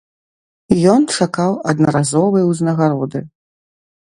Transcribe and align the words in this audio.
Ён 0.93 1.05
чакаў 1.17 1.53
аднаразовай 1.73 2.43
узнагароды. 2.51 3.19